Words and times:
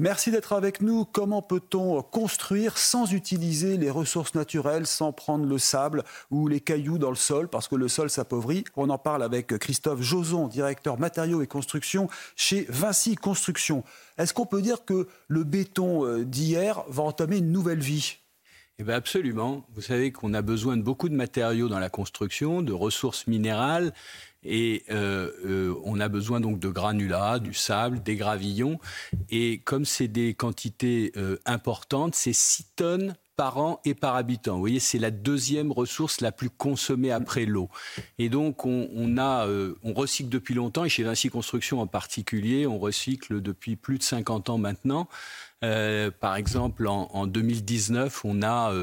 Merci 0.00 0.30
d'être 0.30 0.52
avec 0.52 0.80
nous. 0.80 1.04
Comment 1.04 1.42
peut-on 1.42 2.02
construire 2.02 2.78
sans 2.78 3.12
utiliser 3.12 3.76
les 3.76 3.90
ressources 3.90 4.36
naturelles, 4.36 4.86
sans 4.86 5.10
prendre 5.10 5.44
le 5.44 5.58
sable 5.58 6.04
ou 6.30 6.46
les 6.46 6.60
cailloux 6.60 6.98
dans 6.98 7.10
le 7.10 7.16
sol, 7.16 7.48
parce 7.48 7.66
que 7.66 7.74
le 7.74 7.88
sol 7.88 8.08
s'appauvrit 8.08 8.62
On 8.76 8.90
en 8.90 8.98
parle 8.98 9.24
avec 9.24 9.58
Christophe 9.58 10.00
Joson, 10.00 10.46
directeur 10.46 11.00
matériaux 11.00 11.42
et 11.42 11.48
construction 11.48 12.08
chez 12.36 12.64
Vinci 12.68 13.16
Construction. 13.16 13.82
Est-ce 14.18 14.32
qu'on 14.32 14.46
peut 14.46 14.62
dire 14.62 14.84
que 14.84 15.08
le 15.26 15.42
béton 15.42 16.06
euh, 16.06 16.24
d'hier 16.24 16.84
va 16.86 17.02
entamer 17.02 17.38
une 17.38 17.50
nouvelle 17.50 17.80
vie? 17.80 18.18
Eh 18.78 18.84
bien 18.84 18.94
absolument. 18.94 19.66
Vous 19.74 19.80
savez 19.80 20.12
qu'on 20.12 20.34
a 20.34 20.42
besoin 20.42 20.76
de 20.76 20.82
beaucoup 20.82 21.08
de 21.08 21.14
matériaux 21.14 21.68
dans 21.68 21.78
la 21.78 21.90
construction, 21.90 22.62
de 22.62 22.72
ressources 22.72 23.26
minérales, 23.26 23.92
et 24.44 24.84
euh, 24.90 25.30
euh, 25.44 25.74
on 25.84 25.98
a 25.98 26.08
besoin 26.08 26.40
donc 26.40 26.60
de 26.60 26.68
granulats, 26.68 27.38
du 27.38 27.54
sable, 27.54 28.02
des 28.02 28.16
gravillons. 28.16 28.78
Et 29.30 29.58
comme 29.60 29.84
c'est 29.84 30.08
des 30.08 30.34
quantités 30.34 31.12
importantes, 31.44 32.14
c'est 32.14 32.32
6 32.32 32.74
tonnes 32.76 33.16
par 33.38 33.58
an 33.58 33.80
et 33.84 33.94
par 33.94 34.16
habitant. 34.16 34.54
Vous 34.54 34.58
voyez, 34.58 34.80
c'est 34.80 34.98
la 34.98 35.12
deuxième 35.12 35.70
ressource 35.70 36.20
la 36.20 36.32
plus 36.32 36.50
consommée 36.50 37.12
après 37.12 37.46
l'eau. 37.46 37.68
Et 38.18 38.30
donc, 38.30 38.66
on, 38.66 39.16
a, 39.16 39.46
euh, 39.46 39.76
on 39.84 39.92
recycle 39.92 40.28
depuis 40.28 40.54
longtemps, 40.54 40.84
et 40.84 40.88
chez 40.88 41.04
Vinci 41.04 41.30
Construction 41.30 41.80
en 41.80 41.86
particulier, 41.86 42.66
on 42.66 42.80
recycle 42.80 43.40
depuis 43.40 43.76
plus 43.76 43.98
de 43.98 44.02
50 44.02 44.50
ans 44.50 44.58
maintenant. 44.58 45.08
Euh, 45.62 46.10
par 46.10 46.34
exemple, 46.34 46.88
en, 46.88 47.28
2019, 47.28 48.24
on 48.24 48.42
a 48.42 48.74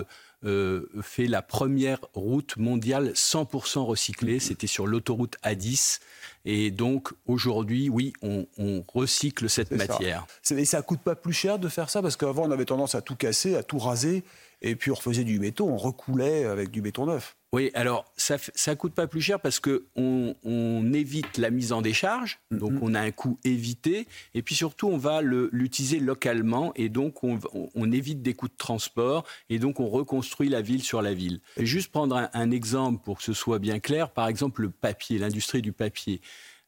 euh, 0.45 0.85
fait 1.01 1.27
la 1.27 1.41
première 1.41 1.99
route 2.13 2.55
mondiale 2.55 3.11
100% 3.13 3.79
recyclée. 3.79 4.39
C'était 4.39 4.67
sur 4.67 4.87
l'autoroute 4.87 5.35
A10. 5.43 5.99
Et 6.45 6.71
donc, 6.71 7.11
aujourd'hui, 7.27 7.89
oui, 7.89 8.13
on, 8.21 8.45
recycle 8.93 9.49
cette 9.49 9.71
matière. 9.71 10.25
Ça. 10.41 10.55
Et 10.55 10.63
ça 10.63 10.81
coûte 10.81 11.01
pas 11.01 11.15
plus 11.15 11.33
cher 11.33 11.59
de 11.59 11.67
faire 11.67 11.89
ça? 11.89 12.01
Parce 12.01 12.15
qu'avant, 12.15 12.43
on 12.47 12.51
avait 12.51 12.63
tendance 12.63 12.95
à 12.95 13.01
tout 13.01 13.17
casser, 13.17 13.55
à 13.55 13.63
tout 13.63 13.79
raser 13.79 14.23
et 14.65 14.75
puis 14.75 14.91
on 14.91 14.95
refaisait 14.95 15.23
du 15.23 15.39
béton, 15.39 15.69
on 15.69 15.77
recoulait 15.77 16.45
avec 16.45 16.71
du 16.71 16.81
béton 16.81 17.05
neuf. 17.05 17.37
Oui, 17.53 17.71
alors 17.73 18.11
ça 18.17 18.35
ne 18.35 18.73
coûte 18.73 18.93
pas 18.93 19.07
plus 19.07 19.21
cher 19.21 19.39
parce 19.39 19.61
qu'on 19.61 20.35
on 20.43 20.93
évite 20.93 21.37
la 21.37 21.51
mise 21.51 21.71
en 21.71 21.81
décharge, 21.81 22.39
mm-hmm. 22.51 22.57
donc 22.57 22.73
on 22.81 22.93
a 22.95 22.99
un 22.99 23.11
coût 23.11 23.39
évité, 23.45 24.07
et 24.33 24.41
puis 24.41 24.55
surtout 24.55 24.87
on 24.87 24.97
va 24.97 25.21
l'utiliser 25.21 25.99
localement, 25.99 26.73
et 26.75 26.89
donc 26.89 27.23
on, 27.23 27.39
on, 27.53 27.91
évite 27.93 28.21
des 28.21 28.33
coûts 28.33 28.49
de 28.49 28.57
transport, 28.57 29.23
et 29.49 29.59
donc 29.59 29.79
on 29.79 29.87
reconstruit 29.87 30.49
la 30.49 30.61
ville 30.61 30.83
sur 30.83 31.01
la 31.01 31.13
ville. 31.13 31.39
Et 31.55 31.65
juste 31.65 31.91
prendre 31.91 32.17
un, 32.17 32.29
un 32.33 32.51
exemple 32.51 33.01
pour 33.05 33.19
que 33.19 33.23
ce 33.23 33.33
soit 33.33 33.59
bien 33.59 33.79
clair, 33.79 34.09
par 34.09 34.27
exemple 34.27 34.63
le 34.63 34.69
papier, 34.69 35.19
l'industrie 35.19 35.61
du 35.61 35.71
papier. 35.71 36.19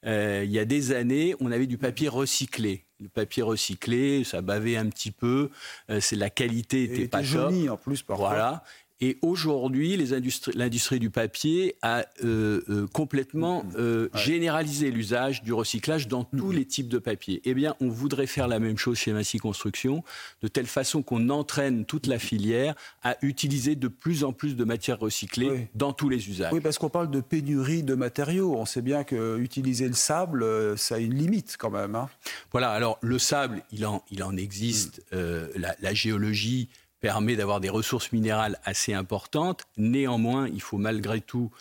Euh, 0.05 0.43
il 0.45 0.51
y 0.51 0.59
a 0.59 0.65
des 0.65 0.91
années, 0.91 1.35
on 1.39 1.51
avait 1.51 1.67
du 1.67 1.77
papier 1.77 2.07
recyclé. 2.07 2.85
Le 2.99 3.09
papier 3.09 3.43
recyclé, 3.43 4.23
ça 4.23 4.41
bavait 4.41 4.75
un 4.75 4.87
petit 4.87 5.11
peu, 5.11 5.49
euh, 5.89 5.99
c'est 5.99 6.15
la 6.15 6.29
qualité 6.29 6.83
était 6.83 7.07
pas 7.07 7.21
jauni 7.21 7.69
en 7.69 7.77
plus 7.77 8.01
parfois. 8.01 8.29
Voilà. 8.29 8.63
Et 8.99 9.19
aujourd'hui, 9.21 9.95
l'industrie 10.55 10.99
du 10.99 11.11
papier 11.11 11.75
a 11.83 12.05
euh, 12.23 12.61
euh, 12.67 12.87
complètement 12.87 13.63
euh, 13.77 14.09
généralisé 14.15 14.89
l'usage 14.89 15.43
du 15.43 15.53
recyclage 15.53 16.07
dans 16.07 16.23
tous 16.23 16.51
mmh. 16.51 16.55
les 16.55 16.65
types 16.65 16.89
de 16.89 16.97
papier. 16.97 17.41
Eh 17.45 17.53
bien, 17.53 17.75
on 17.79 17.89
voudrait 17.89 18.25
faire 18.25 18.47
la 18.47 18.57
même 18.57 18.77
chose 18.77 18.97
chez 18.97 19.13
Massy 19.13 19.37
Construction, 19.37 20.03
de 20.41 20.47
telle 20.47 20.65
façon 20.65 21.03
qu'on 21.03 21.29
entraîne 21.29 21.85
toute 21.85 22.07
la 22.07 22.17
filière 22.17 22.73
à 23.03 23.17
utiliser 23.21 23.75
de 23.75 23.87
plus 23.87 24.23
en 24.23 24.33
plus 24.33 24.55
de 24.55 24.63
matières 24.63 24.99
recyclées 24.99 25.69
dans 25.75 25.93
tous 25.93 26.09
les 26.09 26.27
usages. 26.27 26.51
Oui, 26.51 26.61
parce 26.61 26.79
qu'on 26.79 26.89
parle 26.89 27.11
de 27.11 27.21
pénurie 27.21 27.83
de 27.83 27.93
matériaux. 27.93 28.55
On 28.57 28.65
sait 28.65 28.81
bien 28.81 29.03
qu'utiliser 29.03 29.87
le 29.87 29.93
sable, 29.93 30.75
ça 30.75 30.95
a 30.95 30.97
une 30.97 31.13
limite 31.13 31.55
quand 31.59 31.69
même. 31.69 31.93
Hein. 31.93 32.09
Voilà, 32.51 32.71
alors 32.71 32.97
le 33.01 33.19
sable, 33.19 33.61
il 33.71 33.85
en, 33.85 34.03
il 34.09 34.23
en 34.23 34.35
existe. 34.35 35.03
Mmh. 35.11 35.17
La, 35.55 35.75
la 35.79 35.93
géologie 35.93 36.69
permet 37.07 37.37
d'avoir 37.37 37.61
des 37.61 37.69
ressources 37.69 38.11
minérales 38.11 38.59
assez 38.65 38.93
importantes. 38.93 39.63
Néanmoins, 39.77 40.49
il 40.49 40.59
faut 40.59 40.77
malgré 40.77 41.21
tout 41.21 41.51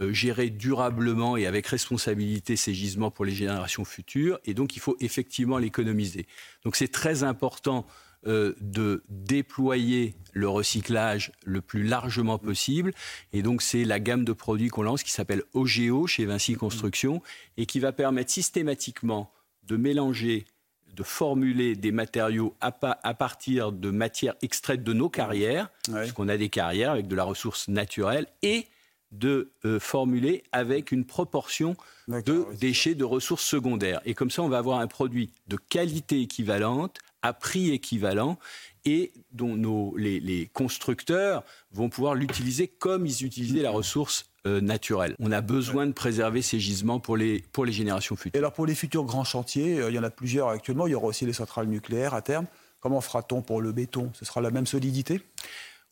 euh, 0.00 0.12
gérer 0.12 0.50
durablement 0.50 1.36
et 1.36 1.46
avec 1.46 1.64
responsabilité 1.68 2.56
ces 2.56 2.74
gisements 2.74 3.12
pour 3.12 3.24
les 3.24 3.30
générations 3.30 3.84
futures. 3.84 4.40
Et 4.46 4.52
donc, 4.52 4.74
il 4.74 4.80
faut 4.80 4.96
effectivement 4.98 5.58
l'économiser. 5.58 6.26
Donc, 6.64 6.74
c'est 6.74 6.90
très 6.90 7.22
important 7.22 7.86
euh, 8.26 8.54
de 8.60 9.04
déployer 9.08 10.16
le 10.32 10.48
recyclage 10.48 11.30
le 11.44 11.60
plus 11.60 11.84
largement 11.84 12.38
possible. 12.38 12.92
Et 13.32 13.42
donc, 13.42 13.62
c'est 13.62 13.84
la 13.84 14.00
gamme 14.00 14.24
de 14.24 14.32
produits 14.32 14.70
qu'on 14.70 14.82
lance 14.82 15.04
qui 15.04 15.12
s'appelle 15.12 15.44
OGEO 15.54 16.08
chez 16.08 16.24
Vinci 16.24 16.54
Construction 16.54 17.22
et 17.56 17.66
qui 17.66 17.78
va 17.78 17.92
permettre 17.92 18.32
systématiquement 18.32 19.32
de 19.62 19.76
mélanger 19.76 20.46
de 20.96 21.02
formuler 21.02 21.76
des 21.76 21.92
matériaux 21.92 22.56
à, 22.60 22.72
partir 22.72 23.70
de 23.70 23.90
matières 23.90 24.34
extraites 24.40 24.82
de 24.82 24.92
nos 24.94 25.10
carrières, 25.10 25.68
parce 25.90 26.12
qu'on 26.12 26.28
a 26.28 26.38
des 26.38 26.48
carrières 26.48 26.92
avec 26.92 27.06
de 27.06 27.14
la 27.14 27.24
ressource 27.24 27.68
naturelle, 27.68 28.26
et 28.42 28.66
de 29.12 29.52
euh, 29.64 29.78
formuler 29.78 30.42
avec 30.52 30.90
une 30.90 31.04
proportion 31.04 31.76
de 32.08 32.46
déchets 32.58 32.94
de 32.94 33.04
ressources 33.04 33.44
secondaires. 33.44 34.00
Et 34.04 34.14
comme 34.14 34.30
ça, 34.30 34.42
on 34.42 34.48
va 34.48 34.58
avoir 34.58 34.80
un 34.80 34.86
produit 34.86 35.30
de 35.46 35.56
qualité 35.56 36.22
équivalente, 36.22 36.98
à 37.22 37.32
prix 37.32 37.70
équivalent, 37.70 38.38
et 38.84 39.12
dont 39.32 39.56
nos, 39.56 39.94
les, 39.96 40.48
constructeurs 40.52 41.44
vont 41.72 41.88
pouvoir 41.88 42.14
l'utiliser 42.14 42.68
comme 42.68 43.04
ils 43.04 43.24
utilisaient 43.24 43.62
la 43.62 43.70
ressource 43.70 44.30
euh. 44.46 45.08
On 45.18 45.32
a 45.32 45.40
besoin 45.40 45.86
de 45.86 45.92
préserver 45.92 46.42
ces 46.42 46.60
gisements 46.60 47.00
pour 47.00 47.16
les, 47.16 47.44
pour 47.52 47.64
les 47.64 47.72
générations 47.72 48.16
futures. 48.16 48.34
Et 48.34 48.38
alors 48.38 48.52
pour 48.52 48.66
les 48.66 48.74
futurs 48.74 49.04
grands 49.04 49.24
chantiers, 49.24 49.80
euh, 49.80 49.90
il 49.90 49.94
y 49.94 49.98
en 49.98 50.04
a 50.04 50.10
plusieurs 50.10 50.48
actuellement, 50.48 50.86
il 50.86 50.92
y 50.92 50.94
aura 50.94 51.06
aussi 51.06 51.26
les 51.26 51.32
centrales 51.32 51.66
nucléaires 51.66 52.14
à 52.14 52.22
terme. 52.22 52.46
Comment 52.80 53.00
fera-t-on 53.00 53.42
pour 53.42 53.60
le 53.60 53.72
béton? 53.72 54.10
Ce 54.12 54.24
sera 54.24 54.40
la 54.40 54.50
même 54.50 54.66
solidité? 54.66 55.20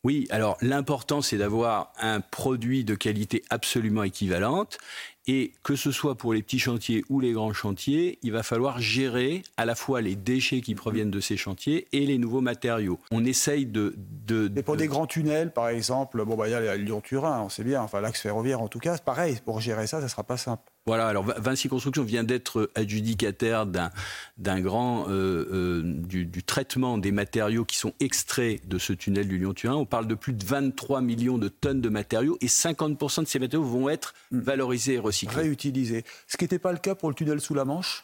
Oui, 0.04 0.26
alors 0.30 0.58
l'important 0.60 1.22
c'est 1.22 1.38
d'avoir 1.38 1.92
un 1.98 2.20
produit 2.20 2.84
de 2.84 2.94
qualité 2.94 3.42
absolument 3.50 4.02
équivalente 4.02 4.78
et 5.26 5.54
que 5.62 5.76
ce 5.76 5.90
soit 5.90 6.16
pour 6.16 6.34
les 6.34 6.42
petits 6.42 6.58
chantiers 6.58 7.02
ou 7.08 7.20
les 7.20 7.32
grands 7.32 7.54
chantiers, 7.54 8.18
il 8.22 8.32
va 8.32 8.42
falloir 8.42 8.78
gérer 8.78 9.42
à 9.56 9.64
la 9.64 9.74
fois 9.74 10.02
les 10.02 10.16
déchets 10.16 10.60
qui 10.60 10.74
proviennent 10.74 11.10
de 11.10 11.20
ces 11.20 11.38
chantiers 11.38 11.88
et 11.92 12.04
les 12.04 12.18
nouveaux 12.18 12.42
matériaux. 12.42 12.98
On 13.10 13.24
essaye 13.24 13.64
de... 13.64 13.94
de, 13.96 14.52
Et 14.54 14.62
pour 14.62 14.76
des 14.76 14.86
grands 14.86 15.06
tunnels, 15.06 15.50
par 15.50 15.70
exemple, 15.70 16.22
bon, 16.24 16.36
bah, 16.36 16.48
il 16.48 16.50
y 16.50 16.54
a 16.54 16.76
Lyon-Turin, 16.76 17.40
on 17.40 17.48
sait 17.48 17.64
bien, 17.64 17.80
enfin 17.80 18.02
l'axe 18.02 18.20
ferroviaire 18.20 18.60
en 18.60 18.68
tout 18.68 18.80
cas, 18.80 18.98
pareil, 18.98 19.38
pour 19.44 19.60
gérer 19.60 19.86
ça, 19.86 19.98
ça 19.98 20.04
ne 20.04 20.08
sera 20.08 20.24
pas 20.24 20.36
simple. 20.36 20.73
Voilà, 20.86 21.06
alors 21.06 21.24
Vinci 21.24 21.68
Construction 21.68 22.04
vient 22.04 22.24
d'être 22.24 22.70
adjudicataire 22.74 23.64
d'un 23.64 24.60
grand 24.60 25.08
euh, 25.08 25.48
euh, 25.50 25.82
du, 25.82 26.42
traitement 26.42 26.98
des 26.98 27.10
matériaux 27.10 27.64
qui 27.64 27.78
sont 27.78 27.94
extraits 28.00 28.68
de 28.68 28.78
ce 28.78 28.92
tunnel 28.92 29.26
du 29.26 29.38
Lyon-Turin. 29.38 29.76
On 29.76 29.86
parle 29.86 30.06
de 30.06 30.14
plus 30.14 30.34
de 30.34 30.44
23 30.44 31.00
millions 31.00 31.38
de 31.38 31.48
tonnes 31.48 31.80
de 31.80 31.88
matériaux 31.88 32.36
et 32.42 32.48
50% 32.48 33.22
de 33.22 33.26
ces 33.26 33.38
matériaux 33.38 33.64
vont 33.64 33.88
être 33.88 34.12
hmm. 34.30 34.40
valorisés 34.40 34.94
et 34.94 34.98
recyclés. 34.98 35.42
Réutilisés. 35.44 36.04
Ce 36.28 36.36
qui 36.36 36.44
n'était 36.44 36.58
pas 36.58 36.72
le 36.72 36.78
cas 36.78 36.94
pour 36.94 37.08
le 37.08 37.14
tunnel 37.14 37.40
sous 37.40 37.54
la 37.54 37.64
Manche? 37.64 38.02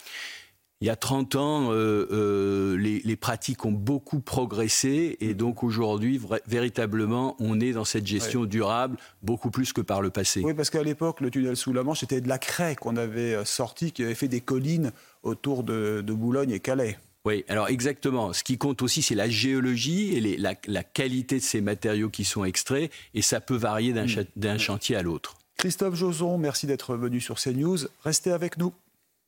Il 0.83 0.87
y 0.87 0.91
a 0.91 0.97
30 0.97 1.37
ans, 1.37 1.73
euh, 1.73 2.09
euh, 2.11 2.77
les, 2.79 3.17
pratiques 3.17 3.67
ont 3.67 3.73
beaucoup 3.73 4.21
progressé 4.21 5.19
et 5.21 5.35
donc 5.35 5.63
aujourd'hui, 5.63 6.19
véritablement, 6.47 7.37
on 7.39 7.61
est 7.61 7.73
dans 7.73 7.85
cette 7.85 8.07
gestion 8.07 8.47
durable 8.47 8.97
beaucoup 9.23 9.51
plus 9.51 9.75
que 9.75 9.83
par 9.83 10.01
le 10.01 10.09
passé. 10.09 10.41
Oui, 10.43 10.55
parce 10.55 10.71
qu'à 10.71 10.83
l'époque, 10.83 11.21
le 11.21 11.31
tunnel 11.31 11.55
sous 11.55 11.75
la 11.75 11.83
Manche, 11.83 12.01
c'était 12.01 12.23
de 12.23 12.29
la 12.29 12.39
craie 12.39 12.77
qu'on 12.77 12.97
avait 12.97 13.35
euh, 13.35 13.45
sorti, 13.45 13.93
qui 13.93 14.03
avait 14.03 14.15
fait 14.15 14.29
des 14.29 14.41
collines 14.41 14.91
autour 15.23 15.65
de, 15.65 16.01
Boulogne 16.01 16.51
et 16.51 16.61
Calais. 16.61 16.99
Oui, 17.27 17.45
alors 17.49 17.69
exactement. 17.69 18.33
Ce 18.33 18.43
qui 18.43 18.57
compte 18.57 18.81
aussi, 18.81 19.03
c'est 19.03 19.15
la 19.15 19.29
géologie 19.29 20.17
et 20.17 20.39
la, 20.39 20.83
qualité 20.83 21.37
de 21.37 21.45
ces 21.45 21.61
matériaux 21.61 22.09
qui 22.09 22.25
sont 22.25 22.47
extraits, 22.47 22.91
et 23.13 23.21
ça 23.21 23.43
peut 23.43 23.57
varier 23.57 23.93
d'un 23.93 24.55
mm. 24.55 24.59
chantier 24.59 24.97
à 24.97 25.03
l'autre. 25.03 25.37
Christophe 25.59 25.95
Joson, 25.95 26.39
merci 26.39 26.67
d'être 26.67 26.97
venu 26.97 27.21
sur 27.21 27.39
CNews. 27.39 27.81
Restez 28.03 28.33
avec 28.33 28.57
nous. 28.57 28.73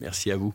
Merci 0.00 0.30
à 0.30 0.38
vous. 0.38 0.54